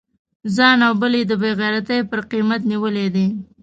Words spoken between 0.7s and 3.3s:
او بل یې د بې غیرتی پر قیمت نیولی دی.